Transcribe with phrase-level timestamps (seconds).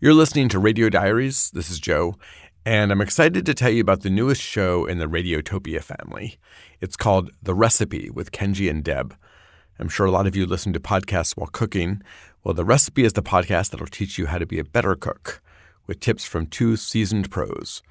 [0.00, 1.50] You're listening to Radio Diaries.
[1.50, 2.14] This is Joe,
[2.64, 6.38] and I'm excited to tell you about the newest show in the Radiotopia family.
[6.80, 9.16] It's called The Recipe with Kenji and Deb.
[9.76, 12.00] I'm sure a lot of you listen to podcasts while cooking.
[12.44, 15.42] Well, The Recipe is the podcast that'll teach you how to be a better cook
[15.88, 17.82] with tips from two seasoned pros,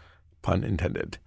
[0.41, 1.17] pun intended.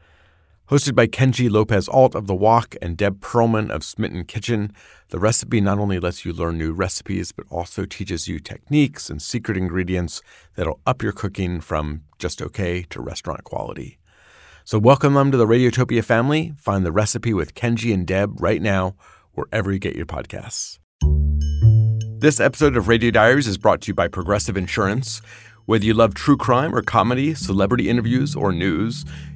[0.71, 4.73] Hosted by Kenji Lopez Alt of The Wok and Deb Perelman of Smitten Kitchen,
[5.09, 9.21] the recipe not only lets you learn new recipes, but also teaches you techniques and
[9.21, 10.23] secret ingredients
[10.55, 13.99] that'll up your cooking from just okay to restaurant quality.
[14.65, 16.55] So, welcome them to the Radiotopia family.
[16.57, 18.95] Find the recipe with Kenji and Deb right now,
[19.33, 20.79] wherever you get your podcasts.
[22.21, 25.21] This episode of Radio Diaries is brought to you by Progressive Insurance.
[25.67, 29.05] Whether you love true crime or comedy, celebrity interviews, or news,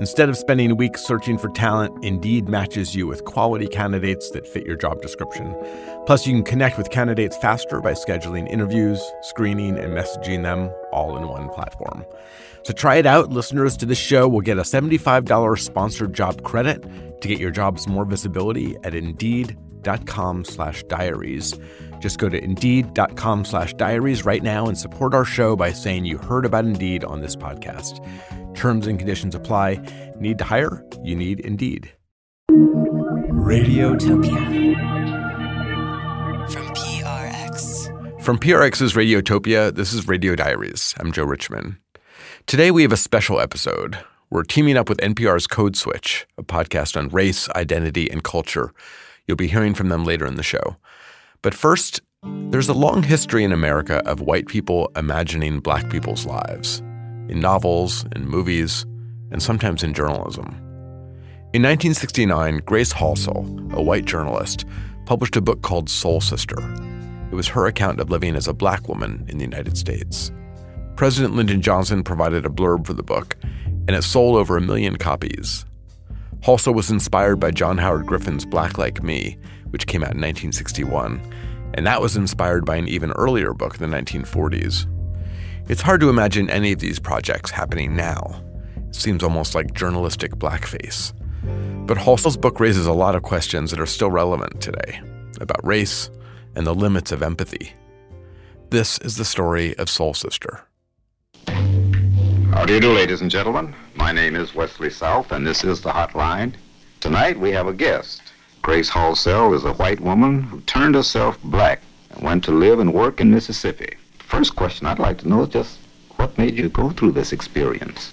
[0.00, 4.64] Instead of spending weeks searching for talent, Indeed matches you with quality candidates that fit
[4.64, 5.54] your job description.
[6.06, 11.18] Plus, you can connect with candidates faster by scheduling interviews, screening, and messaging them all
[11.18, 12.02] in one platform.
[12.64, 16.82] To try it out, listeners to this show will get a $75 sponsored job credit
[17.20, 21.54] to get your jobs more visibility at Indeed.com slash diaries.
[21.98, 26.16] Just go to Indeed.com slash diaries right now and support our show by saying you
[26.16, 28.00] heard about Indeed on this podcast.
[28.54, 29.80] Terms and conditions apply.
[30.18, 30.84] Need to hire?
[31.02, 31.92] You need Indeed.
[32.50, 34.76] Radiotopia.
[36.50, 38.22] From PRX.
[38.22, 40.94] From PRX's Radiotopia, this is Radio Diaries.
[40.98, 41.78] I'm Joe Richman.
[42.46, 43.98] Today we have a special episode.
[44.30, 48.72] We're teaming up with NPR's Code Switch, a podcast on race, identity, and culture.
[49.26, 50.76] You'll be hearing from them later in the show.
[51.42, 56.82] But first, there's a long history in America of white people imagining black people's lives
[57.30, 58.84] in novels, in movies,
[59.30, 60.46] and sometimes in journalism.
[61.52, 64.64] In 1969, Grace Halsell, a white journalist,
[65.06, 66.58] published a book called Soul Sister.
[67.30, 70.30] It was her account of living as a black woman in the United States.
[70.96, 73.36] President Lyndon Johnson provided a blurb for the book,
[73.88, 75.64] and it sold over a million copies.
[76.40, 79.36] Halsell was inspired by John Howard Griffin's Black Like Me,
[79.70, 81.20] which came out in 1961,
[81.74, 84.86] and that was inspired by an even earlier book in the 1940s,
[85.70, 88.42] it's hard to imagine any of these projects happening now.
[88.88, 91.12] It seems almost like journalistic blackface.
[91.86, 95.00] But Halsell's book raises a lot of questions that are still relevant today
[95.40, 96.10] about race
[96.56, 97.72] and the limits of empathy.
[98.70, 100.66] This is the story of Soul Sister.
[101.46, 103.72] How do you do, ladies and gentlemen?
[103.94, 106.52] My name is Wesley South, and this is the Hotline.
[106.98, 108.22] Tonight we have a guest.
[108.60, 111.80] Grace Halsell is a white woman who turned herself black
[112.10, 113.94] and went to live and work in Mississippi.
[114.30, 115.78] First question I'd like to know is just
[116.14, 118.12] what made you go through this experience?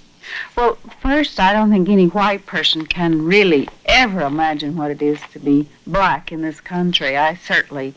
[0.55, 5.19] Well, first, I don't think any white person can really ever imagine what it is
[5.33, 7.15] to be black in this country.
[7.15, 7.93] I certainly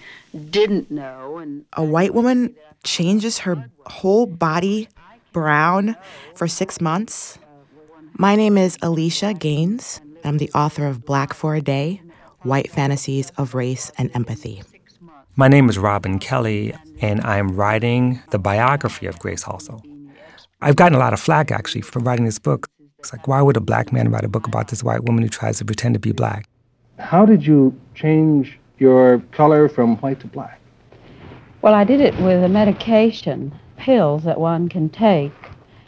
[0.51, 1.39] didn't know.
[1.39, 2.55] And a white woman
[2.85, 4.89] changes her whole body
[5.33, 5.97] brown
[6.35, 7.39] for six months.
[8.19, 10.03] My name is Alisha Gaines.
[10.25, 12.03] I'm the author of Black for a Day
[12.43, 14.63] White Fantasies of Race and Empathy.
[15.41, 19.81] My name is Robin Kelley, and I'm writing the biography of Grace Halsell.
[20.61, 22.69] I've gotten a lot of flack actually for writing this book.
[22.99, 25.31] It's like, why would a black man write a book about this white woman who
[25.31, 26.47] tries to pretend to be black?
[26.99, 30.61] How did you change your color from white to black?
[31.63, 35.33] Well, I did it with a medication, pills that one can take.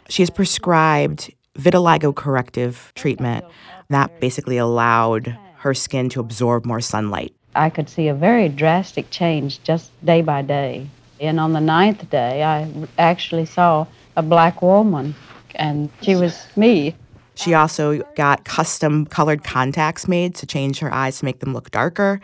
[0.09, 3.45] She is prescribed vitiligo corrective treatment
[3.89, 7.35] that basically allowed her skin to absorb more sunlight.
[7.55, 10.89] I could see a very drastic change just day by day.
[11.19, 15.15] And on the ninth day, I actually saw a black woman,
[15.55, 16.95] and she was me.
[17.35, 21.71] She also got custom colored contacts made to change her eyes to make them look
[21.71, 22.19] darker.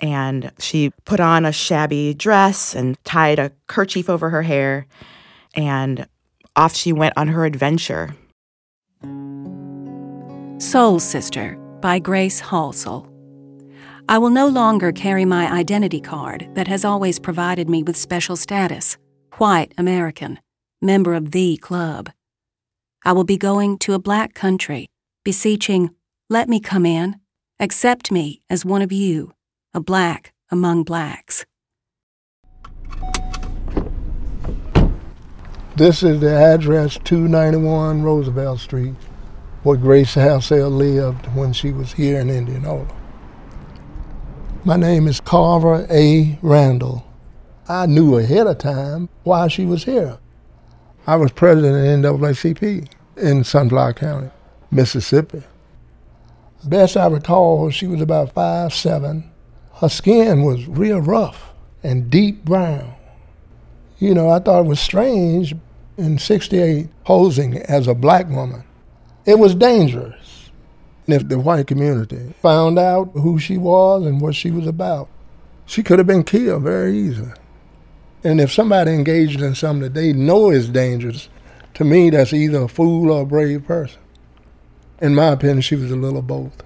[0.00, 4.86] And she put on a shabby dress and tied a kerchief over her hair.
[5.54, 6.06] And
[6.56, 8.14] off she went on her adventure.
[10.58, 13.11] Soul Sister by Grace Halsell.
[14.08, 18.34] I will no longer carry my identity card that has always provided me with special
[18.36, 18.96] status
[19.38, 20.38] white American,
[20.80, 22.10] member of the club.
[23.04, 24.88] I will be going to a black country,
[25.24, 25.90] beseeching,
[26.28, 27.16] Let me come in,
[27.58, 29.32] accept me as one of you,
[29.72, 31.46] a black among blacks.
[35.76, 38.94] This is the address 291 Roosevelt Street,
[39.62, 43.01] where Grace Halsell lived when she was here in Indianola.
[44.64, 46.38] My name is Carver A.
[46.40, 47.04] Randall.
[47.68, 50.18] I knew ahead of time why she was here.
[51.04, 52.86] I was president of NAACP
[53.16, 54.30] in Sunflower County,
[54.70, 55.42] Mississippi.
[56.62, 59.32] Best I recall, she was about five seven.
[59.80, 62.94] Her skin was real rough and deep brown.
[63.98, 65.56] You know, I thought it was strange
[65.96, 68.62] in 68 posing as a black woman.
[69.26, 70.21] It was dangerous.
[71.06, 75.08] If the white community found out who she was and what she was about,
[75.66, 77.32] she could have been killed very easily.
[78.24, 81.28] And if somebody engaged in something that they know is dangerous,
[81.74, 84.00] to me, that's either a fool or a brave person.
[85.00, 86.62] In my opinion, she was a little of both.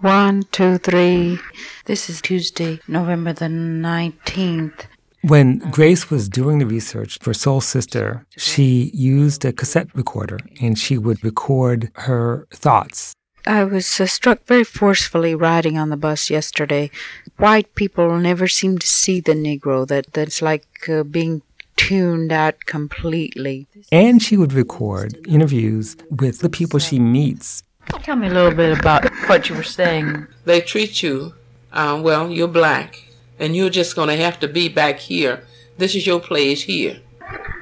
[0.00, 1.40] One, two, three.
[1.86, 4.84] This is Tuesday, November the 19th.
[5.26, 10.78] When Grace was doing the research for Soul Sister, she used a cassette recorder and
[10.78, 13.14] she would record her thoughts.
[13.46, 16.90] I was uh, struck very forcefully riding on the bus yesterday.
[17.38, 21.40] White people never seem to see the Negro, that, that's like uh, being
[21.76, 23.66] tuned out completely.
[23.90, 27.62] And she would record interviews with the people she meets.
[28.02, 30.26] Tell me a little bit about what you were saying.
[30.44, 31.32] They treat you,
[31.72, 33.03] uh, well, you're black,
[33.38, 35.44] and you're just going to have to be back here.
[35.78, 37.00] This is your place here.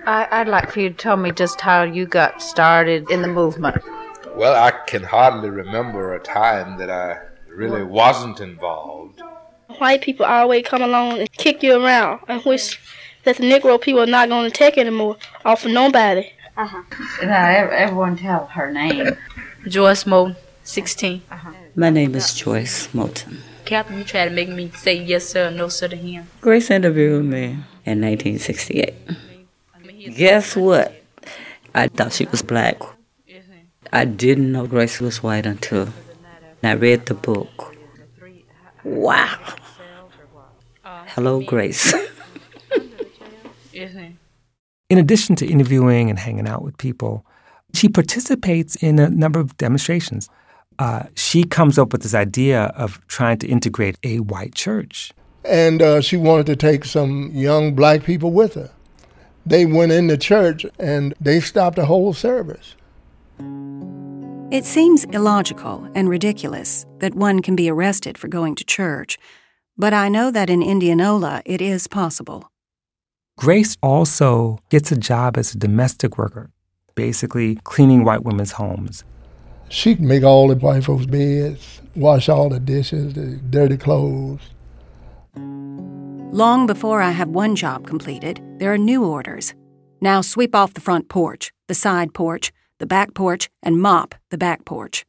[0.07, 3.29] I, I'd like for you to tell me just how you got started in the
[3.29, 3.83] movement.
[4.35, 9.21] Well, I can hardly remember a time that I really wasn't involved.
[9.79, 12.81] White people always come along and kick you around and wish
[13.25, 16.33] that the Negro people are not going to take anymore off of nobody.
[16.57, 16.83] Uh-huh.
[17.25, 19.17] Now, everyone tell her name.
[19.69, 21.23] Joyce Moulton, 16.
[21.31, 21.53] Uh-huh.
[21.77, 23.43] My name is Joyce Moulton.
[23.65, 26.27] Captain, you try to make me say yes sir or no sir to him.
[26.41, 27.45] Grace interviewed me
[27.85, 28.95] in 1968.
[30.17, 30.95] Guess what?
[31.75, 32.81] I thought she was black.
[33.93, 35.89] I didn't know Grace was white until
[36.63, 37.77] I read the book.
[38.85, 39.39] Wow.
[40.85, 41.95] Hello, Grace.
[43.73, 47.25] In addition to interviewing and hanging out with people,
[47.75, 50.29] she participates in a number of demonstrations.
[50.79, 55.13] Uh, she comes up with this idea of trying to integrate a white church.
[55.45, 58.71] And uh, she wanted to take some young black people with her.
[59.45, 62.77] They went in the church and they stopped the whole service.
[64.53, 69.19] It seems illogical and ridiculous that one can be arrested for going to church,
[69.79, 72.51] but I know that in Indianola it is possible.
[73.39, 76.51] Grace also gets a job as a domestic worker,
[76.95, 79.05] basically cleaning white women's homes.
[79.73, 84.43] She can make all the white folks' beds, wash all the dishes, the dirty clothes.
[85.35, 89.55] Long before I have one job completed, there are new orders.
[90.03, 94.37] Now sweep off the front porch, the side porch, the back porch, and mop the
[94.37, 95.07] back porch.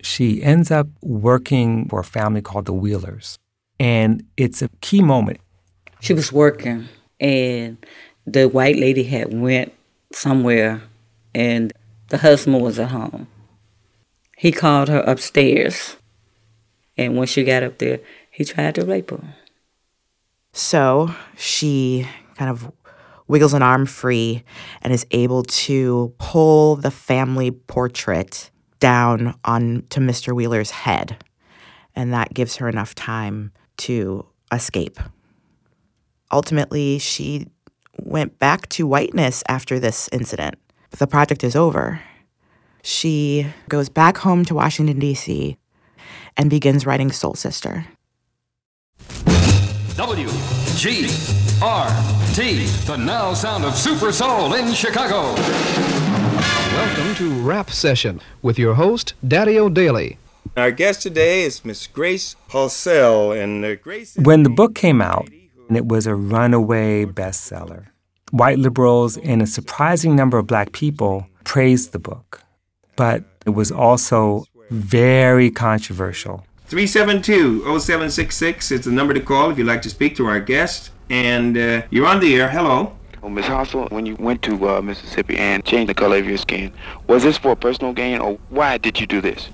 [0.00, 3.38] She ends up working for a family called the Wheelers.
[3.78, 5.38] And it's a key moment.
[6.00, 6.88] She was working,
[7.20, 7.76] and
[8.26, 9.74] the white lady had went
[10.12, 10.80] somewhere,
[11.34, 11.74] and
[12.08, 13.26] the husband was at home.
[14.40, 15.96] He called her upstairs,
[16.96, 18.00] and when she got up there,
[18.30, 19.34] he tried to rape her.
[20.54, 22.72] So she kind of
[23.28, 24.42] wiggles an arm free
[24.80, 30.34] and is able to pull the family portrait down onto Mr.
[30.34, 31.22] Wheeler's head.
[31.94, 34.98] And that gives her enough time to escape.
[36.32, 37.48] Ultimately, she
[37.98, 40.54] went back to whiteness after this incident.
[40.92, 42.00] The project is over.
[42.82, 45.56] She goes back home to Washington, D.C.,
[46.36, 47.86] and begins writing Soul Sister.
[49.96, 50.28] W
[50.76, 51.08] G
[51.62, 51.88] R
[52.32, 55.34] T, the now sound of Super Soul in Chicago.
[56.72, 60.16] Welcome to Rap Session with your host, Daddy-O Daylie.
[60.56, 64.16] Our guest today is Miss Grace Halsell, and uh, Grace.
[64.16, 65.28] When the book came out,
[65.68, 67.88] it was a runaway bestseller.
[68.30, 72.42] White liberals and a surprising number of black people praised the book,
[73.00, 76.44] but it was also very controversial.
[76.66, 80.90] 372 0766 is the number to call if you'd like to speak to our guest.
[81.08, 82.50] And uh, you're on the air.
[82.50, 82.94] Hello.
[83.22, 83.46] Oh, Ms.
[83.46, 86.74] Halsell, when you went to uh, Mississippi and changed the color of your skin,
[87.06, 89.48] was this for personal gain or why did you do this?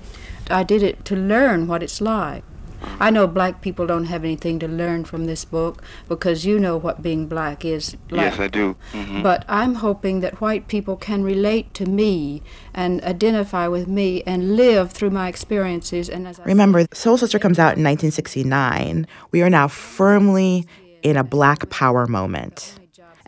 [0.49, 2.43] I did it to learn what it's like.
[2.99, 6.77] I know black people don't have anything to learn from this book because you know
[6.77, 8.31] what being black is like.
[8.31, 8.75] Yes, I do.
[8.93, 9.23] Mm-hmm.
[9.23, 12.41] But I'm hoping that white people can relate to me
[12.73, 16.09] and identify with me and live through my experiences.
[16.09, 19.07] And as I Remember, Soul Sister comes out in 1969.
[19.31, 20.65] We are now firmly
[21.03, 22.79] in a black power moment.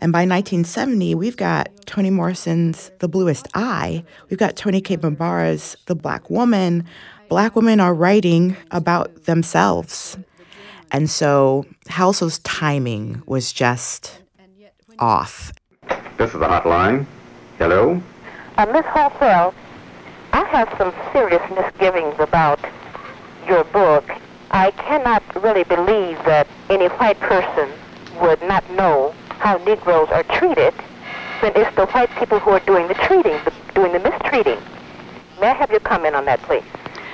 [0.02, 4.02] And by 1970, we've got Toni Morrison's The Bluest Eye.
[4.30, 6.86] We've got Toni Cade Bambara's The Black Woman.
[7.30, 10.18] Black women are writing about themselves.
[10.90, 14.18] And so Halsell's timing was just
[14.98, 15.52] off.
[16.18, 17.06] This is the hotline.
[17.58, 18.02] Hello?
[18.58, 19.54] Uh, Miss Halsell,
[20.32, 22.58] I have some serious misgivings about
[23.46, 24.10] your book.
[24.50, 27.70] I cannot really believe that any white person
[28.20, 30.74] would not know how Negroes are treated
[31.38, 34.58] when it's the white people who are doing the treating, the, doing the mistreating.
[35.40, 36.64] May I have your comment on that, please?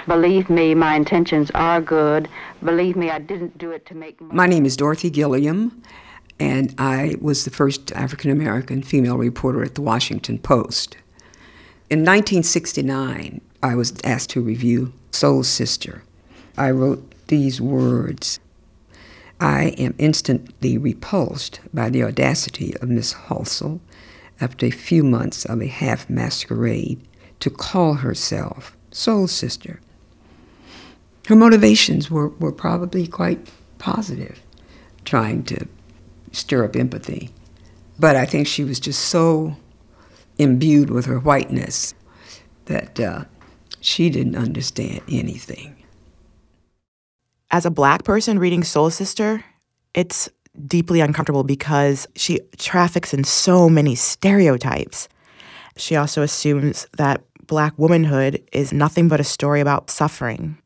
[0.06, 2.28] Believe me, my intentions are good.
[2.62, 4.34] Believe me, I didn't do it to make money.
[4.34, 5.82] My name is Dorothy Gilliam,
[6.38, 10.96] and I was the first African American female reporter at the Washington Post.
[11.90, 16.04] In 1969, I was asked to review Soul Sister.
[16.56, 18.38] I wrote these words
[19.40, 23.80] I am instantly repulsed by the audacity of Miss Halsell,
[24.40, 27.00] after a few months of a half masquerade,
[27.40, 29.80] to call herself Soul Sister.
[31.26, 34.40] Her motivations were, were probably quite positive,
[35.04, 35.66] trying to
[36.30, 37.30] stir up empathy.
[37.98, 39.56] But I think she was just so
[40.38, 41.94] imbued with her whiteness
[42.66, 43.24] that uh,
[43.80, 45.74] she didn't understand anything.
[47.50, 49.44] As a black person reading Soul Sister,
[49.94, 50.28] it's
[50.66, 55.08] deeply uncomfortable because she traffics in so many stereotypes.
[55.76, 60.58] She also assumes that black womanhood is nothing but a story about suffering.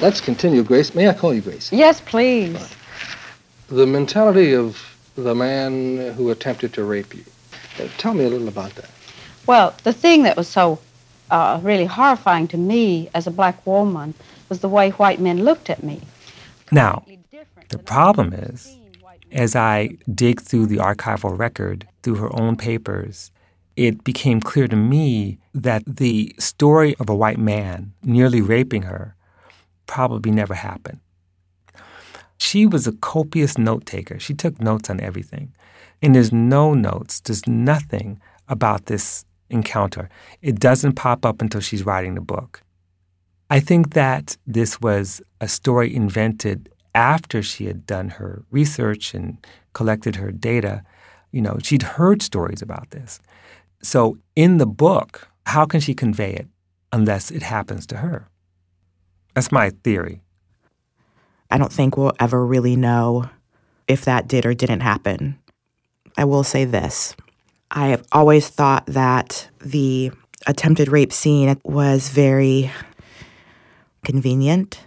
[0.00, 0.94] Let's continue, Grace.
[0.94, 1.72] May I call you Grace?
[1.72, 2.74] Yes, please.
[3.68, 7.24] The mentality of the man who attempted to rape you.
[7.78, 8.90] Uh, tell me a little about that.
[9.46, 10.78] Well, the thing that was so
[11.30, 14.14] uh, really horrifying to me as a black woman
[14.48, 16.00] was the way white men looked at me.
[16.70, 17.04] Now,
[17.70, 18.76] the problem is,
[19.32, 23.30] as I dig through the archival record, through her own papers,
[23.76, 29.15] it became clear to me that the story of a white man nearly raping her
[29.86, 31.00] probably never happened.
[32.38, 34.18] She was a copious note taker.
[34.18, 35.54] She took notes on everything.
[36.02, 40.08] And there's no notes, there's nothing about this encounter.
[40.42, 42.62] It doesn't pop up until she's writing the book.
[43.48, 49.38] I think that this was a story invented after she had done her research and
[49.72, 50.82] collected her data.
[51.32, 53.20] You know, she'd heard stories about this.
[53.82, 56.48] So in the book, how can she convey it
[56.92, 58.28] unless it happens to her?
[59.36, 60.22] That's my theory.
[61.50, 63.28] I don't think we'll ever really know
[63.86, 65.38] if that did or didn't happen.
[66.16, 67.14] I will say this
[67.70, 70.10] I have always thought that the
[70.46, 72.70] attempted rape scene was very
[74.04, 74.80] convenient.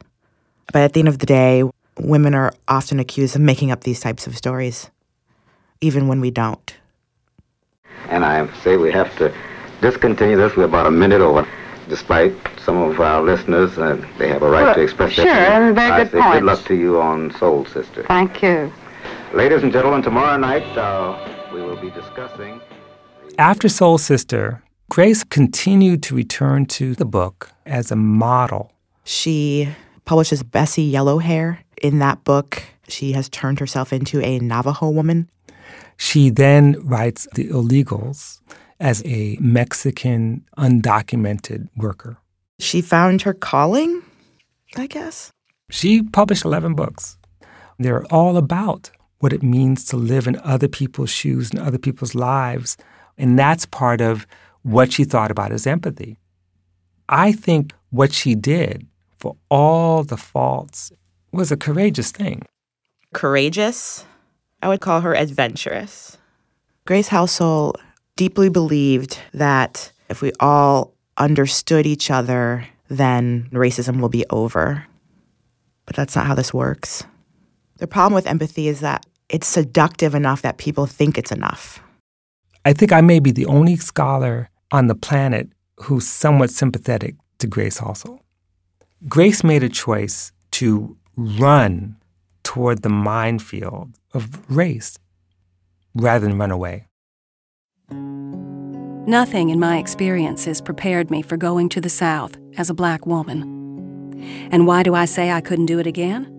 [0.74, 1.64] But at the end of the day,
[2.00, 4.90] women are often accused of making up these types of stories,
[5.80, 6.76] even when we don't.
[8.08, 9.32] And I say we have to
[9.80, 10.56] discontinue this.
[10.56, 11.48] We're about a minute over.
[11.90, 15.34] Despite some of our listeners, uh, they have a right Well, to express sure, their
[15.36, 15.76] and opinion.
[15.76, 18.04] very I good say good luck to you on Soul Sister.
[18.08, 18.72] Thank you.
[19.34, 21.18] Ladies and gentlemen, tomorrow night uh,
[21.54, 22.62] we will be discussing.
[23.40, 28.72] After Soul Sister, Grace continued to return to the book as a model.
[29.04, 29.70] She
[30.06, 31.58] publishes Bessie Yellowhair.
[31.82, 35.30] In that book, she has turned herself into a Navajo woman.
[35.98, 38.42] She then writes The Illegals
[38.80, 42.18] as a Mexican undocumented worker.
[42.60, 44.04] She found her calling,
[44.76, 45.32] I guess.
[45.70, 47.18] She published 11 books.
[47.78, 52.16] They're all about what it means to live in other people's shoes and other people's
[52.16, 52.78] lives.
[53.18, 54.26] And that's part of
[54.64, 56.18] what she thought about as empathy.
[57.08, 58.86] I think what she did,
[59.18, 60.92] for all the faults,
[61.32, 62.44] was a courageous thing.
[63.14, 64.06] Courageous.
[64.62, 66.18] I would call her adventurous.
[66.86, 67.76] Grace Halsell
[68.20, 74.86] deeply believed that if we all understood each other, then racism will be over.
[75.86, 77.06] But that's not how this works.
[77.78, 81.82] The problem with empathy is that it's seductive enough that people think it's enough.
[82.66, 85.48] I think I may be the only scholar on the planet
[85.78, 88.20] who's somewhat sympathetic to Grace Halsell.
[89.08, 91.96] Grace made a choice to run
[92.44, 95.00] toward the minefield of race
[95.96, 96.89] rather than run away.
[97.92, 103.42] Nothing in my experiences prepared me for going to the South as a black woman.
[104.52, 106.36] And why do I say I couldn't do it again?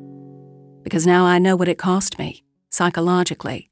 [0.82, 3.70] Because now I know what it cost me, psychologically,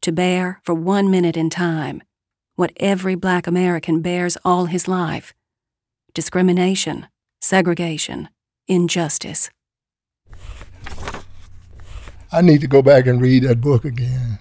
[0.00, 2.02] to bear for one minute in time
[2.56, 5.34] what every black American bears all his life
[6.14, 7.06] discrimination,
[7.40, 8.28] segregation,
[8.68, 9.50] injustice.
[12.30, 14.38] I need to go back and read that book again.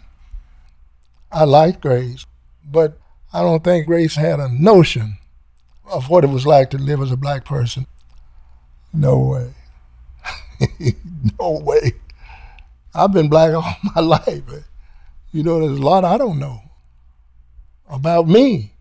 [1.32, 2.26] I liked Grace,
[2.64, 2.98] but
[3.34, 5.18] I don't think Grace had a notion
[5.86, 7.88] of what it was like to live as a black person.
[8.94, 9.54] No way.
[11.40, 11.94] no way.
[12.94, 14.44] I've been black all my life.
[15.32, 16.62] You know, there's a lot I don't know
[17.90, 18.74] about me.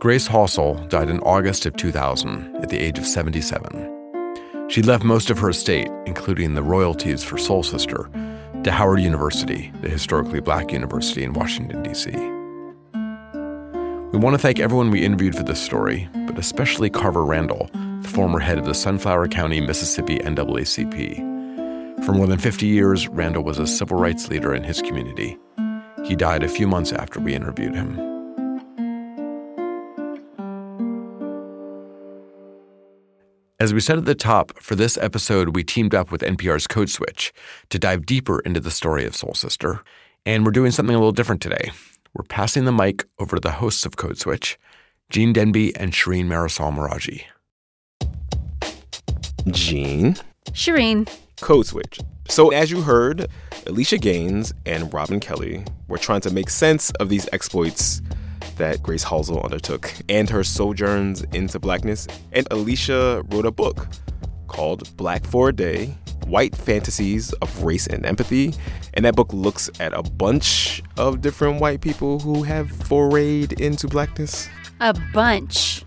[0.00, 3.99] Grace Halsell died in August of 2000 at the age of 77.
[4.70, 8.08] She left most of her estate, including the royalties for Soul Sister,
[8.62, 12.12] to Howard University, the historically black university in Washington, D.C.
[14.12, 17.68] We want to thank everyone we interviewed for this story, but especially Carver Randall,
[18.02, 22.04] the former head of the Sunflower County, Mississippi NAACP.
[22.04, 25.36] For more than 50 years, Randall was a civil rights leader in his community.
[26.04, 28.09] He died a few months after we interviewed him.
[33.60, 36.88] As we said at the top, for this episode, we teamed up with NPR's Code
[36.88, 37.30] Switch
[37.68, 39.82] to dive deeper into the story of Soul Sister.
[40.24, 41.70] And we're doing something a little different today.
[42.14, 44.58] We're passing the mic over to the hosts of Code Switch,
[45.10, 47.24] Gene Demby and Shireen Marisol Meraji.
[49.52, 50.16] Gene.
[50.52, 51.06] Shireen.
[51.42, 52.00] Code Switch.
[52.30, 53.26] So, as you heard,
[53.66, 58.00] Alisha Gaines and Robin Kelley were trying to make sense of these exploits
[58.56, 62.06] that Grace Halsell undertook and her sojourns into blackness.
[62.32, 63.88] And Alisha wrote a book
[64.48, 65.94] called Black for a Day
[66.26, 68.54] White Fantasies of Race and Empathy.
[68.94, 73.88] And that book looks at a bunch of different white people who have forayed into
[73.88, 74.48] blackness.
[74.80, 75.82] A bunch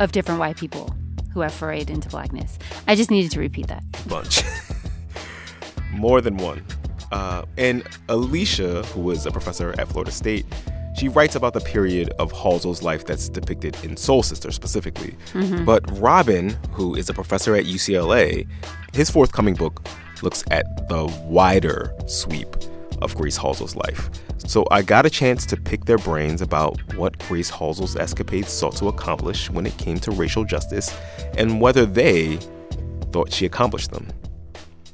[0.00, 0.94] of different white people
[1.32, 2.58] who have forayed into blackness.
[2.86, 3.84] I just needed to repeat that.
[4.08, 4.42] Bunch.
[5.92, 6.64] More than one.
[7.12, 10.46] Uh, and Alisha, who was a professor at Florida State,
[10.98, 15.14] she writes about the period of Halsell's life that's depicted in Soul Sister specifically.
[15.32, 15.64] Mm-hmm.
[15.64, 18.48] But Robin, who is a professor at UCLA,
[18.92, 19.86] his forthcoming book
[20.22, 22.48] looks at the wider sweep
[23.00, 24.10] of Grace Halsell's life.
[24.38, 28.74] So I got a chance to pick their brains about what Grace Halsell's escapades sought
[28.76, 30.92] to accomplish when it came to racial justice
[31.36, 32.38] and whether they
[33.12, 34.08] thought she accomplished them.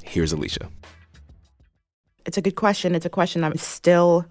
[0.03, 0.69] Here's Alisha.
[2.27, 2.95] It's a good question.
[2.95, 4.27] It's a question I'm still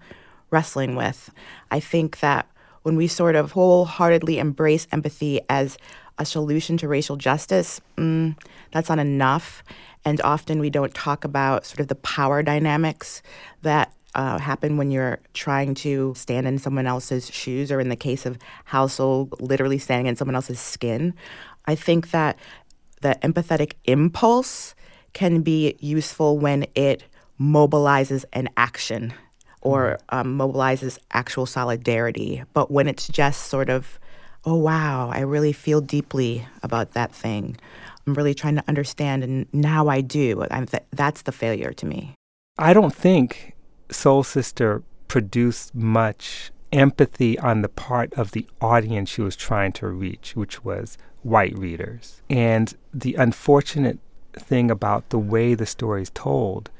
[0.50, 1.30] wrestling with.
[1.70, 2.48] I think that
[2.82, 5.78] when we sort of wholeheartedly embrace empathy as
[6.18, 8.36] a solution to racial justice, mm,
[8.72, 9.64] that's not enough.
[10.04, 13.22] And often we don't talk about sort of the power dynamics
[13.62, 17.96] that uh, happen when you're trying to stand in someone else's shoes, or in the
[17.96, 21.14] case of Halsell, literally standing in someone else's skin.
[21.66, 22.38] I think that
[23.00, 24.74] the empathetic impulse
[25.14, 27.04] can be useful when it
[27.40, 29.12] mobilizes an action
[29.64, 32.44] or um, mobilizes actual solidarity.
[32.52, 33.98] But when it's just sort of,
[34.44, 37.56] oh, wow, I really feel deeply about that thing,
[38.06, 40.46] I'm really trying to understand, and now I do.
[40.50, 42.14] Th- that's the failure to me.
[42.58, 43.56] I don't think
[43.90, 49.88] Soul Sister produced much empathy on the part of the audience she was trying to
[49.88, 52.20] reach, which was white readers.
[52.28, 53.98] And the unfortunate
[54.34, 56.70] thing about the way the story is told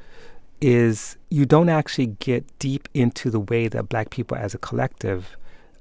[0.60, 5.36] is you don't actually get deep into the way that black people as a collective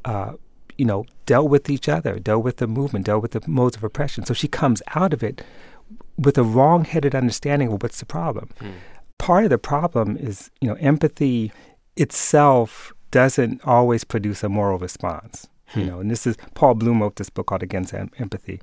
[0.06, 0.34] uh,
[0.78, 3.84] you know dealt with each other dealt with the movement dealt with the modes of
[3.84, 5.44] oppression so she comes out of it
[6.18, 8.74] with a wrong-headed understanding of what's the problem mm.
[9.18, 11.52] part of the problem is you know empathy
[11.96, 15.90] itself doesn't always produce a moral response you hmm.
[15.90, 18.60] know and this is paul bloom wrote this book called against empathy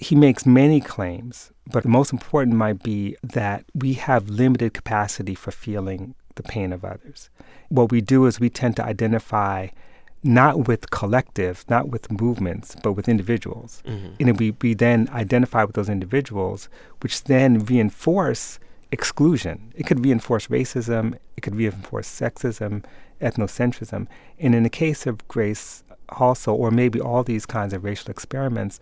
[0.00, 5.34] he makes many claims, but the most important might be that we have limited capacity
[5.34, 7.28] for feeling the pain of others.
[7.68, 9.68] What we do is we tend to identify
[10.22, 13.82] not with collective, not with movements, but with individuals.
[13.86, 14.28] Mm-hmm.
[14.28, 16.70] And we, we then identify with those individuals,
[17.02, 18.58] which then reinforce
[18.90, 19.72] exclusion.
[19.76, 22.84] It could reinforce racism, it could reinforce sexism,
[23.20, 24.06] ethnocentrism.
[24.38, 28.80] And in the case of Grace Halsell, or maybe all these kinds of racial experiments,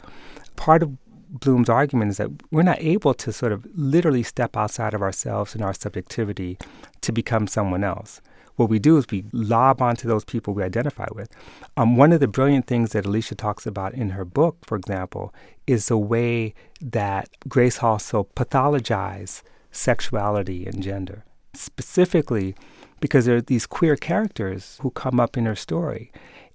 [0.55, 0.97] part of
[1.29, 5.55] Bloom's argument is that we're not able to sort of literally step outside of ourselves
[5.55, 6.59] and our subjectivity
[7.03, 8.21] to become someone else.
[8.57, 11.31] What we do is we lob onto those people we identify with.
[11.77, 15.33] Um, one of the brilliant things that Alisha talks about in her book, for example,
[15.67, 22.57] is the way that Grace Halsell pathologized sexuality and gender, specifically
[23.01, 26.11] because there are these queer characters who come up in her story.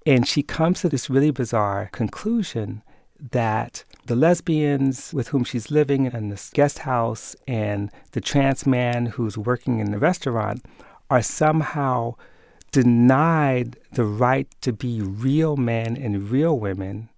[0.05, 2.81] And she comes to this really bizarre conclusion
[3.31, 9.05] that the lesbians with whom she's living in this guest house and the trans man
[9.07, 10.65] who's working in the restaurant
[11.09, 12.15] are somehow
[12.71, 17.09] denied the right to be real men and real women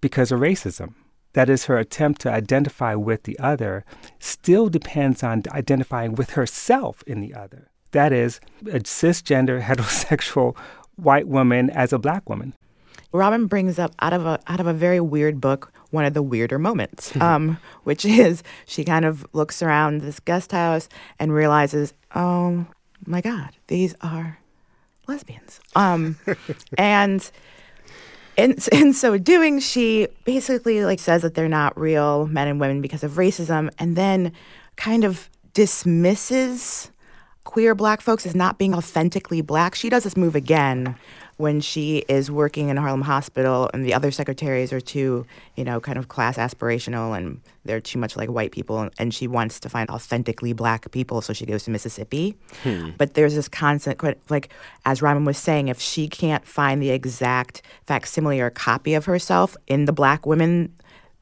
[0.00, 0.94] because of racism.
[1.32, 3.84] that is, her attempt to identify with the other,
[4.18, 7.68] still depends on identifying with herself in the other.
[7.90, 10.56] That is, a cisgender, heterosexual
[10.94, 12.54] white woman as a black woman.
[13.16, 16.22] Robin brings up out of a out of a very weird book one of the
[16.22, 21.94] weirder moments, um, which is she kind of looks around this guest house and realizes,
[22.14, 22.66] oh
[23.06, 24.38] my God, these are
[25.06, 25.60] lesbians.
[25.74, 26.16] Um,
[26.78, 27.28] and
[28.36, 32.80] in, in so doing, she basically like says that they're not real men and women
[32.80, 34.32] because of racism, and then
[34.76, 36.90] kind of dismisses
[37.44, 39.74] queer black folks as not being authentically black.
[39.74, 40.96] She does this move again
[41.36, 45.80] when she is working in Harlem Hospital and the other secretaries are too, you know,
[45.80, 49.68] kind of class aspirational and they're too much like white people and she wants to
[49.68, 52.36] find authentically black people so she goes to Mississippi.
[52.62, 52.90] Hmm.
[52.96, 54.48] But there's this constant like
[54.86, 59.56] as Robin was saying if she can't find the exact facsimile or copy of herself
[59.66, 60.74] in the black women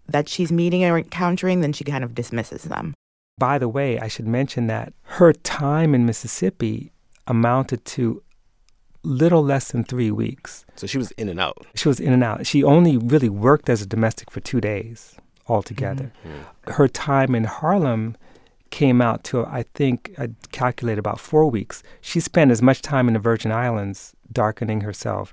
[0.06, 2.94] that she's meeting or encountering then she kind of dismisses them.
[3.36, 6.92] By the way, I should mention that her time in Mississippi
[7.26, 8.22] amounted to
[9.04, 10.64] little less than three weeks.
[10.76, 11.66] So she was in and out.
[11.74, 12.46] She was in and out.
[12.46, 15.16] She only really worked as a domestic for two days
[15.48, 16.12] altogether.
[16.26, 16.72] Mm-hmm.
[16.72, 18.16] Her time in Harlem
[18.70, 21.82] came out to, I think, I calculated about four weeks.
[22.00, 25.32] She spent as much time in the Virgin Islands darkening herself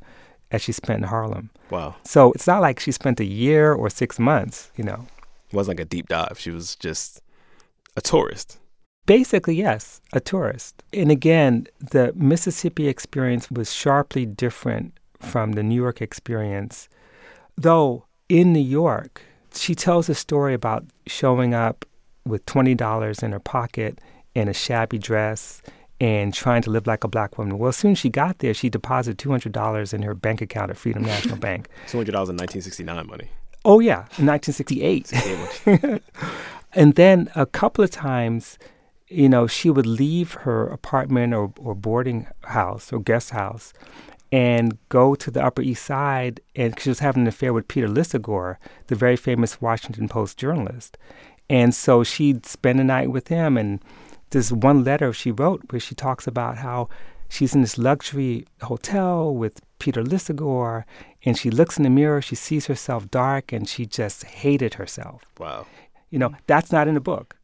[0.52, 1.50] as she spent in Harlem.
[1.70, 1.96] Wow.
[2.04, 5.08] So it's not like she spent a year or six months, you know.
[5.50, 6.38] It wasn't like a deep dive.
[6.38, 7.22] She was just
[7.98, 8.60] a tourist.
[9.12, 10.84] Basically, yes, a tourist.
[10.94, 16.88] And again, the Mississippi experience was sharply different from the New York experience.
[17.58, 19.22] Though in New York,
[19.54, 21.84] she tells a story about showing up
[22.26, 24.00] with $20 in her pocket
[24.34, 25.62] in a shabby dress
[26.00, 27.58] and trying to live like a black woman.
[27.58, 30.78] Well, as soon as she got there, she deposited $200 in her bank account at
[30.78, 31.68] Freedom National Bank.
[31.88, 33.30] $200 in 1969 money.
[33.66, 36.02] Oh, yeah, in 1968.
[36.72, 38.58] and then a couple of times,
[39.12, 43.74] you know, she would leave her apartment or, or boarding house or guest house
[44.32, 46.40] and go to the Upper East Side.
[46.56, 48.56] And she was having an affair with Peter Lisagor,
[48.88, 50.98] the very famous Washington Post journalist.
[51.50, 53.58] And so she'd spend the night with him.
[53.58, 53.84] And
[54.30, 56.88] there's one letter she wrote where she talks about how
[57.28, 60.86] she's in this luxury hotel with Peter Lisagor.
[61.26, 65.24] And she looks in the mirror, she sees herself dark, and she just hated herself.
[65.38, 65.68] Wow.
[66.10, 67.36] You know, that's not in the book.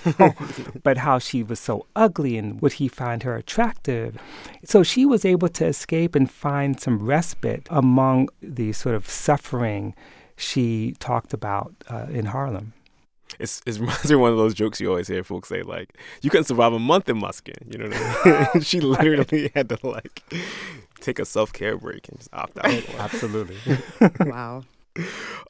[0.82, 4.16] but how she was so ugly and would he find her attractive.
[4.64, 9.94] So she was able to escape and find some respite among the sort of suffering
[10.36, 12.72] she talked about uh, in Harlem.
[13.38, 15.96] It's, it reminds me of one of those jokes you always hear folks say, like,
[16.20, 17.54] you couldn't survive a month in my skin.
[17.66, 18.62] You know what I mean?
[18.62, 20.22] she literally had to, like,
[21.00, 22.82] take a self care break and just opt out.
[22.98, 23.56] Absolutely.
[24.20, 24.64] wow.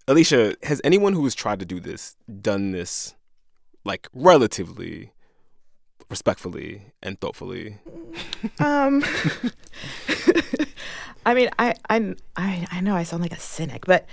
[0.06, 3.14] Alisha, has anyone who has tried to do this done this
[3.84, 5.12] like relatively
[6.08, 7.78] respectfully and thoughtfully?
[8.58, 9.04] Um,
[11.24, 14.06] I mean, I, I, I, I know I sound like a cynic, but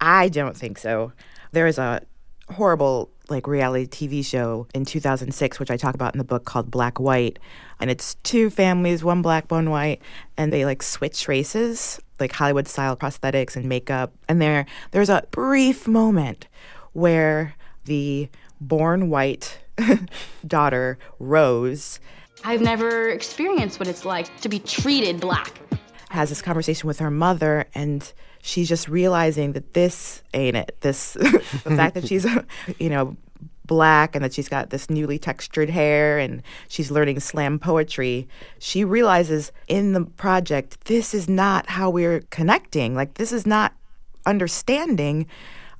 [0.00, 1.12] I don't think so.
[1.52, 2.02] There is a
[2.50, 6.70] horrible like reality TV show in 2006, which I talk about in the book called
[6.70, 7.38] Black White,
[7.80, 10.00] and it's two families, one black, one white,
[10.36, 14.12] and they like switch races, like Hollywood style prosthetics and makeup.
[14.28, 16.48] And there, there's a brief moment
[16.92, 17.54] where
[17.84, 18.28] the
[18.60, 19.58] born white
[20.46, 22.00] daughter, Rose.
[22.44, 25.60] I've never experienced what it's like to be treated black.
[26.10, 28.10] Has this conversation with her mother, and
[28.42, 30.76] she's just realizing that this ain't it.
[30.80, 31.40] This, the
[31.76, 32.26] fact that she's,
[32.78, 33.16] you know,
[33.66, 38.26] black and that she's got this newly textured hair and she's learning slam poetry,
[38.58, 42.94] she realizes in the project, this is not how we're connecting.
[42.94, 43.74] Like, this is not
[44.28, 45.26] understanding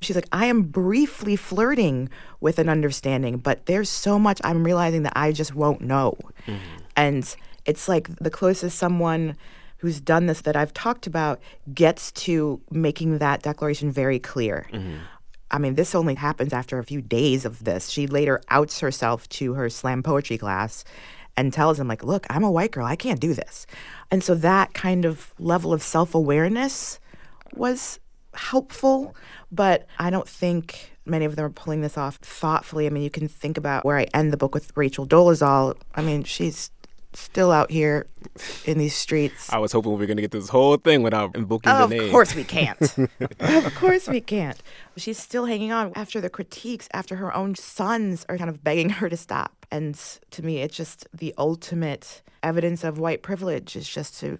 [0.01, 2.09] She's like, I am briefly flirting
[2.39, 6.17] with an understanding, but there's so much I'm realizing that I just won't know.
[6.47, 6.77] Mm-hmm.
[6.95, 7.35] And
[7.65, 9.35] it's like the closest someone
[9.77, 11.41] who's done this that I've talked about
[11.73, 14.67] gets to making that declaration very clear.
[14.71, 14.97] Mm-hmm.
[15.51, 17.89] I mean, this only happens after a few days of this.
[17.89, 20.83] She later outs herself to her slam poetry class
[21.35, 22.85] and tells him, like, look, I'm a white girl.
[22.85, 23.65] I can't do this.
[24.11, 26.99] And so that kind of level of self awareness
[27.55, 27.99] was
[28.33, 29.15] helpful,
[29.51, 32.85] but I don't think many of them are pulling this off thoughtfully.
[32.85, 35.75] I mean, you can think about where I end the book with Rachel Dolezal.
[35.95, 36.71] I mean, she's
[37.13, 38.05] still out here
[38.65, 39.51] in these streets.
[39.51, 41.95] I was hoping we were going to get this whole thing without invoking oh, the
[41.95, 42.03] name.
[42.05, 42.79] Of course we can't.
[43.39, 44.61] of course we can't.
[44.97, 48.89] She's still hanging on after the critiques, after her own sons are kind of begging
[48.89, 49.65] her to stop.
[49.71, 49.95] And
[50.31, 54.37] to me, it's just the ultimate evidence of white privilege is just to,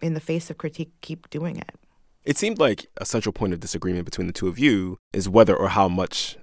[0.00, 1.79] in the face of critique, keep doing it.
[2.24, 5.56] It seemed like a central point of disagreement between the two of you is whether
[5.56, 6.36] or how much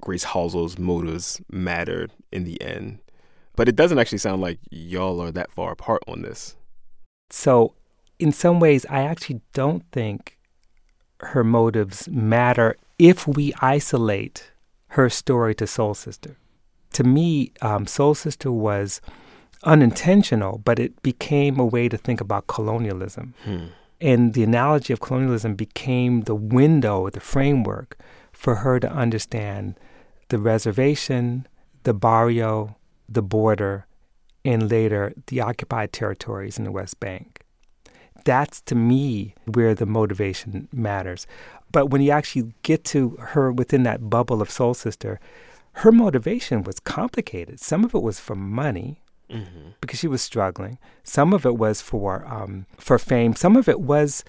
[0.00, 2.98] Grace Halsell's motives mattered in the end.
[3.54, 6.56] But it doesn't actually sound like y'all are that far apart on this.
[7.30, 7.74] So,
[8.18, 10.38] in some ways, I actually don't think
[11.20, 14.50] her motives matter if we isolate
[14.88, 16.36] her story to Soul Sister.
[16.94, 19.00] To me, um, Soul Sister was
[19.64, 23.34] unintentional, but it became a way to think about colonialism.
[23.44, 23.66] Hmm.
[24.02, 27.96] And the analogy of colonialism became the window, the framework
[28.32, 29.78] for her to understand
[30.28, 31.46] the reservation,
[31.84, 32.76] the barrio,
[33.08, 33.86] the border,
[34.44, 37.44] and later the occupied territories in the West Bank.
[38.24, 41.26] That's to me where the motivation matters.
[41.70, 45.20] But when you actually get to her within that bubble of Soul Sister,
[45.74, 47.60] her motivation was complicated.
[47.60, 49.01] Some of it was for money,
[49.32, 49.68] Mm-hmm.
[49.80, 50.78] because she was struggling.
[51.02, 53.34] Some of it was for um, for fame.
[53.34, 54.24] Some of it was,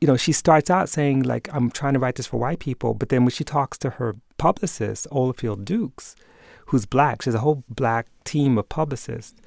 [0.00, 2.94] you know, she starts out saying like, "I'm trying to write this for white people,"
[2.94, 6.14] but then when she talks to her publicist, Ofield Dukes,
[6.66, 9.40] who's black, she has a whole black team of publicists.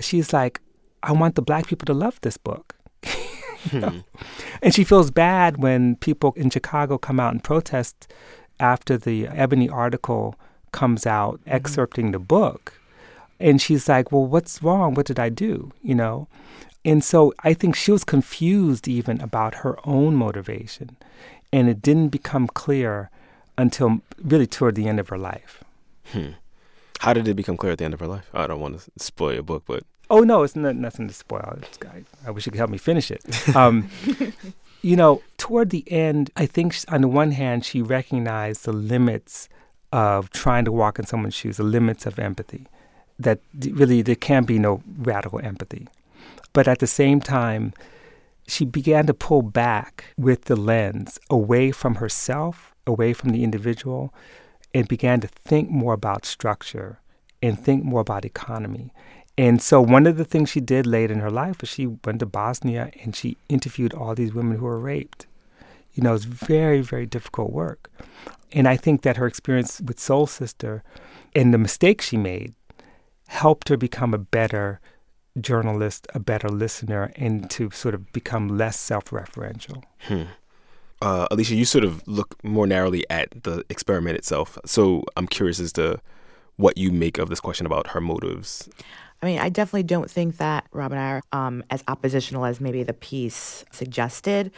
[0.00, 0.60] She's like,
[1.02, 2.76] "I want the black people to love this book."
[3.72, 4.04] You know?
[4.62, 8.12] And she feels bad when people in Chicago come out and protest
[8.60, 10.36] after the Ebony article
[10.70, 12.74] comes out excerpting the book.
[13.38, 14.94] And she's like, Well, what's wrong?
[14.94, 15.72] What did I do?
[15.82, 16.28] You know?
[16.84, 20.96] And so I think she was confused even about her own motivation.
[21.52, 23.10] And it didn't become clear
[23.58, 25.64] until really toward the end of her life.
[26.12, 26.30] Hmm.
[27.00, 28.28] How did it become clear at the end of her life?
[28.32, 31.58] I don't want to spoil your book, but Oh, no, it's not, nothing to spoil.
[31.84, 33.24] I, I wish you could help me finish it.
[33.56, 33.90] Um,
[34.82, 38.72] you know, toward the end, I think sh- on the one hand, she recognized the
[38.72, 39.48] limits
[39.92, 42.66] of trying to walk in someone's shoes, the limits of empathy,
[43.18, 45.88] that really there can be no radical empathy.
[46.52, 47.72] But at the same time,
[48.46, 54.14] she began to pull back with the lens away from herself, away from the individual,
[54.72, 57.00] and began to think more about structure
[57.42, 58.92] and think more about economy.
[59.38, 62.20] And so one of the things she did late in her life was she went
[62.20, 65.26] to Bosnia and she interviewed all these women who were raped.
[65.94, 67.90] You know, it's very, very difficult work.
[68.52, 70.82] And I think that her experience with Soul Sister
[71.34, 72.54] and the mistake she made
[73.28, 74.80] helped her become a better
[75.40, 79.82] journalist, a better listener, and to sort of become less self referential.
[80.00, 80.24] Hmm.
[81.02, 84.58] Uh, Alisha, you sort of look more narrowly at the experiment itself.
[84.64, 86.00] So I'm curious as to
[86.56, 88.68] what you make of this question about her motives.
[89.22, 92.60] I mean, I definitely don't think that Rob and I are um, as oppositional as
[92.60, 94.52] maybe the piece suggested.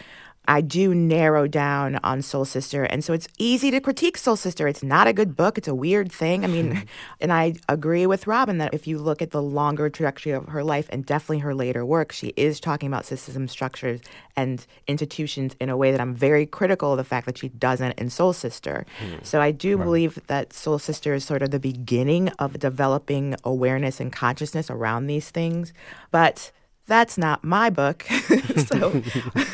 [0.48, 2.84] I do narrow down on Soul Sister.
[2.84, 4.66] And so it's easy to critique Soul Sister.
[4.66, 5.58] It's not a good book.
[5.58, 6.42] It's a weird thing.
[6.42, 6.84] I mean,
[7.20, 10.64] and I agree with Robin that if you look at the longer trajectory of her
[10.64, 14.00] life and definitely her later work, she is talking about system structures
[14.36, 17.98] and institutions in a way that I'm very critical of the fact that she doesn't
[17.98, 18.86] in Soul Sister.
[18.98, 19.16] Hmm.
[19.22, 19.84] So I do Right.
[19.84, 25.08] believe that Soul Sister is sort of the beginning of developing awareness and consciousness around
[25.08, 25.74] these things.
[26.10, 26.52] But
[26.88, 28.02] that's not my book.
[28.66, 29.02] so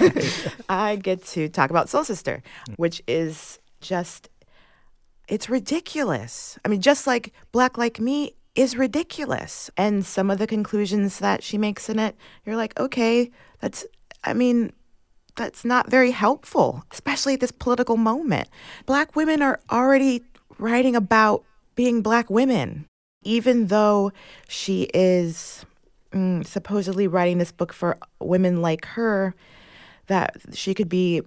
[0.69, 2.75] I get to talk about Soul Sister, mm.
[2.77, 4.31] which is just,
[5.29, 6.59] it's ridiculous.
[6.65, 9.69] I mean, just like Black Like Me is ridiculous.
[9.77, 12.17] And some of the conclusions that she makes in it,
[12.47, 13.85] you're like, okay, that's,
[14.23, 14.73] I mean,
[15.37, 18.49] that's not very helpful, especially at this political moment.
[18.87, 20.23] Black women are already
[20.59, 21.45] writing about
[21.75, 22.87] being black women,
[23.25, 24.13] even though
[24.47, 25.67] she is
[26.15, 29.35] mm, supposedly writing this book for women like her,
[30.07, 31.23] that she could be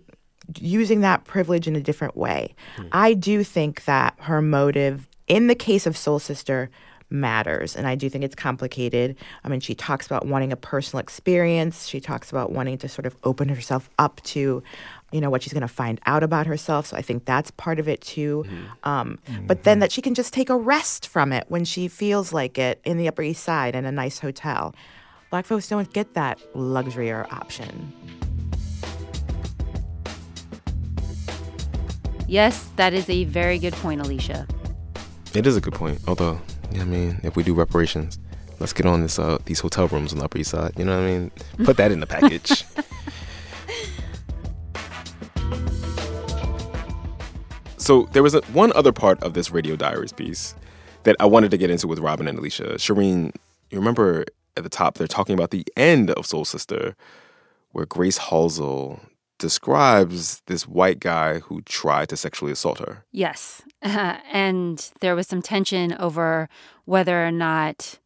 [0.59, 2.55] using that privilege in a different way.
[2.91, 6.69] I do think that her motive, in the case of Soul Sister,
[7.09, 7.75] matters.
[7.75, 9.15] And I do think it's complicated.
[9.43, 11.87] I mean, she talks about wanting a personal experience.
[11.87, 14.61] She talks about wanting to sort of open herself up to,
[15.11, 16.87] you know, what she's going to find out about herself.
[16.87, 18.45] So I think that's part of it too.
[18.83, 22.33] Um, But then that she can just take a rest from it when she feels
[22.33, 24.75] like it in the Upper East Side in a nice hotel.
[25.31, 27.93] Black folks don't get that luxury or option.
[32.27, 34.49] Yes, that is a very good point, Alisha.
[35.33, 35.99] It is a good point.
[36.07, 36.39] Although,
[36.71, 38.19] yeah, I mean, if we do reparations,
[38.59, 40.73] let's get on this uh, these hotel rooms on the Upper East Side.
[40.77, 41.31] You know what I mean?
[41.63, 42.65] Put that in the package.
[47.87, 50.55] So there was a, one other part of this Radio Diaries piece
[51.03, 52.73] that I wanted to get into with Robin and Alisha.
[52.73, 53.33] Shireen,
[53.69, 54.25] you remember
[54.57, 56.97] at the top they're talking about the end of Soul Sister,
[57.71, 58.99] where Grace Halsell
[59.37, 63.05] describes this white guy who tried to sexually assault her.
[63.13, 63.61] Yes.
[63.81, 66.49] and there was some tension over
[66.83, 67.99] whether or not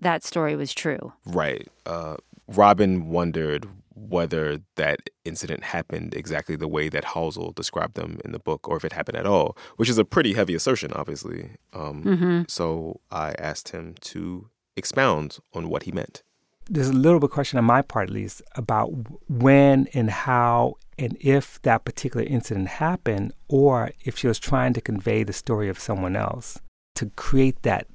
[0.00, 1.12] that story was true.
[1.24, 1.68] Right.
[1.86, 2.16] Uh,
[2.48, 8.38] Robin wondered whether that incident happened exactly the way that Halsell described them in the
[8.38, 11.52] book, or if it happened at all, which is a pretty heavy assertion, obviously.
[11.72, 12.50] Um, Mhm.
[12.50, 16.22] So I asked him to expound on what he meant.
[16.68, 18.90] There's a little bit of question on my part, at least, about
[19.28, 24.80] when and how and if that particular incident happened, or if she was trying to
[24.80, 26.58] convey the story of someone else
[26.96, 27.86] to create that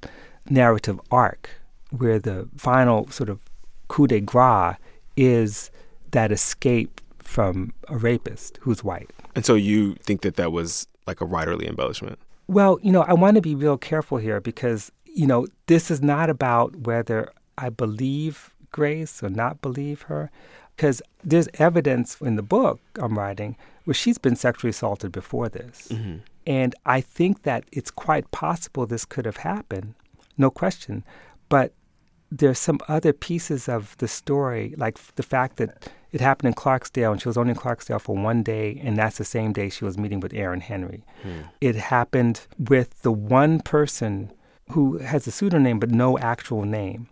[0.48, 1.50] narrative arc
[1.90, 3.40] where the final sort of
[3.88, 4.76] coup de grace
[5.16, 5.70] is
[6.12, 9.10] that escape from a rapist who's white.
[9.34, 12.18] And so you think that that was like a writerly embellishment?
[12.46, 16.00] Well, you know, I want to be real careful here because, you know, this is
[16.02, 20.30] not about whether I believe Grace or not believe her.
[20.76, 25.88] Because there's evidence in the book I'm writing where she's been sexually assaulted before this.
[25.90, 26.20] Mhm.
[26.46, 29.94] And I think that it's quite possible this could have happened,
[30.38, 31.04] no question.
[31.48, 31.72] But
[32.30, 37.12] there's some other pieces of the story, like the fact that it happened in Clarksdale
[37.12, 39.84] and she was only in Clarksdale for one day, and that's the same day she
[39.84, 41.04] was meeting with Aaron Henry.
[41.22, 41.40] Hmm.
[41.60, 44.30] It happened with the one person
[44.70, 47.08] who has a pseudonym but no actual name.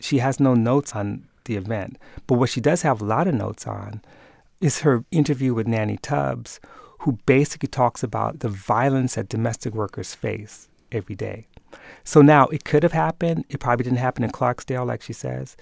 [0.00, 1.98] She has no notes on the event.
[2.26, 4.02] But what she does have a lot of notes on
[4.60, 6.60] is her interview with Nanny Tubbs,
[7.00, 11.46] who basically talks about the violence that domestic workers face every day.
[12.04, 13.44] So now it could have happened.
[13.48, 15.56] It probably didn't happen in Clarksdale, like she says.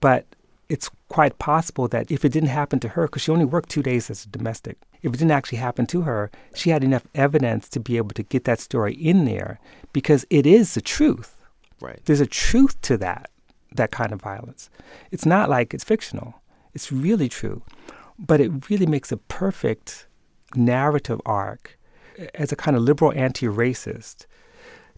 [0.00, 0.26] But
[0.72, 3.82] it's quite possible that if it didn't happen to her, because she only worked two
[3.82, 7.68] days as a domestic, if it didn't actually happen to her, she had enough evidence
[7.68, 9.60] to be able to get that story in there
[9.92, 11.36] because it is the truth.
[11.78, 12.00] Right.
[12.06, 13.30] There's a truth to that,
[13.74, 14.70] that kind of violence.
[15.10, 16.40] It's not like it's fictional,
[16.72, 17.62] it's really true.
[18.18, 20.06] But it really makes a perfect
[20.54, 21.78] narrative arc
[22.34, 24.24] as a kind of liberal anti racist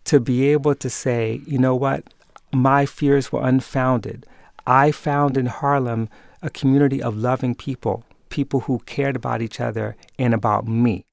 [0.04, 2.04] to be able to say, you know what,
[2.52, 4.24] my fears were unfounded.
[4.66, 6.08] I found in Harlem
[6.42, 11.04] a community of loving people, people who cared about each other and about me.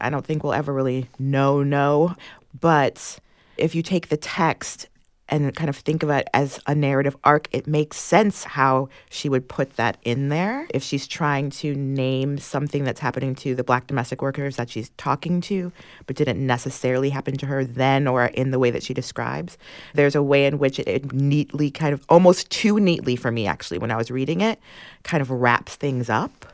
[0.00, 2.16] I don't think we'll ever really know, no.
[2.58, 3.18] But
[3.56, 4.88] if you take the text
[5.30, 9.28] and kind of think of it as a narrative arc, it makes sense how she
[9.28, 10.66] would put that in there.
[10.74, 14.90] If she's trying to name something that's happening to the black domestic workers that she's
[14.96, 15.72] talking to,
[16.06, 19.56] but didn't necessarily happen to her then or in the way that she describes,
[19.94, 23.46] there's a way in which it, it neatly, kind of almost too neatly for me
[23.46, 24.58] actually, when I was reading it,
[25.04, 26.46] kind of wraps things up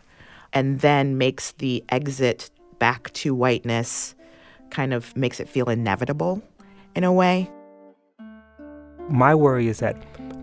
[0.53, 4.15] and then makes the exit back to whiteness
[4.71, 6.43] kind of makes it feel inevitable
[6.95, 7.49] in a way.
[9.09, 9.97] My worry is that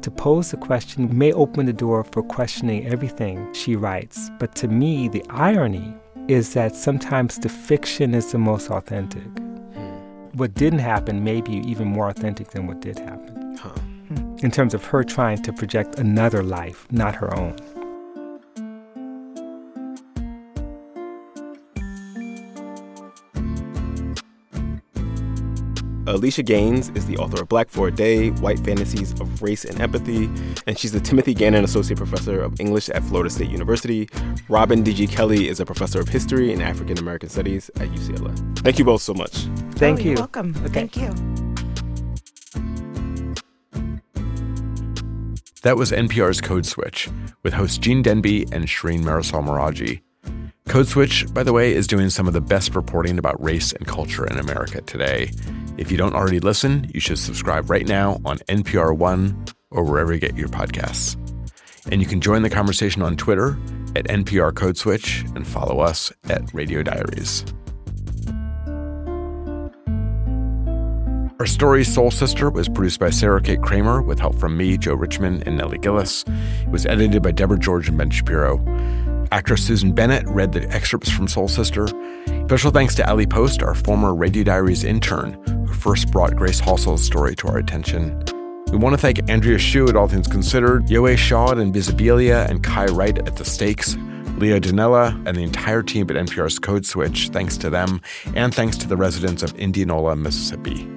[0.03, 4.29] to pose the question may open the door for questioning everything she writes.
[4.39, 5.93] But to me, the irony
[6.27, 9.23] is that sometimes the fiction is the most authentic.
[9.23, 10.37] Hmm.
[10.37, 13.57] What didn't happen may be even more authentic than what did happen.
[13.57, 14.37] Hmm.
[14.39, 17.55] In terms of her trying to project another life, not her own.
[26.13, 29.81] Alisha Gaines is the author of Black for a Day, White Fantasies of Race and
[29.81, 30.25] Empathy,
[30.67, 34.07] and she's the Timothy Gannon Associate Professor of English at Florida State University.
[34.47, 35.07] Robin D.G.
[35.07, 38.59] Kelley is a Professor of History and African American Studies at UCLA.
[38.59, 39.31] Thank you both so much.
[39.71, 40.09] Thank Oh, you.
[40.11, 40.53] You're welcome.
[40.53, 41.09] Thank you.
[45.63, 47.09] That was NPR's Code Switch
[47.41, 50.01] with host Gene Demby and Shireen Marisol Meraji.
[50.67, 53.85] Code Switch, by the way, is doing some of the best reporting about race and
[53.85, 55.29] culture in America today.
[55.77, 60.13] If you don't already listen, you should subscribe right now on NPR One or wherever
[60.13, 61.17] you get your podcasts.
[61.91, 63.57] And you can join the conversation on Twitter
[63.95, 67.43] at NPR Code Switch and follow us at Radio Diaries.
[71.39, 74.93] Our story, Soul Sister, was produced by Sarah Kate Kramer with help from me, Joe
[74.93, 76.23] Richmond, and Nellie Gilles.
[76.61, 78.63] It was edited by Deborah George and Ben Shapiro.
[79.33, 81.87] Actress Susan Bennett read the excerpts from Soul Sister.
[82.45, 85.33] Special thanks to Ali Post, our former Radio Diaries intern,
[85.65, 88.23] who first brought Grace Halsell's story to our attention.
[88.71, 92.63] We want to thank Andrea Hsu at All Things Considered, Yowei Shaw at Invisibilia, and
[92.63, 93.95] Kai Wright at The Stakes,
[94.37, 97.29] Leah Donnella, and the entire team at NPR's Code Switch.
[97.29, 98.01] Thanks to them,
[98.35, 100.87] and thanks to the residents of Indianola, Mississippi.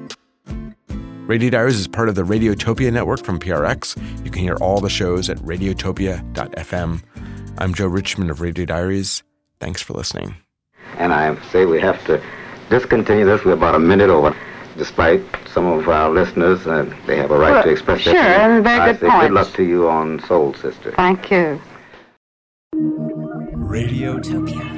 [1.26, 3.96] Radio Diaries is part of the Radiotopia network from PRX.
[4.26, 7.02] You can hear all the shows at radiotopia.fm.
[7.58, 9.22] I'm Joe Richmond of Radio Diaries.
[9.60, 10.36] Thanks for listening.
[10.98, 12.22] And I say we have to
[12.70, 13.44] discontinue this.
[13.44, 14.36] We're about a minute over.
[14.76, 18.34] Despite some of our listeners, uh, they have a right Well, to express sure, their
[18.34, 18.50] opinion.
[18.56, 19.24] and very I good say points.
[19.26, 20.92] good luck to you on Soul Sister.
[20.92, 21.60] Thank you.
[22.74, 24.75] Radiotopia.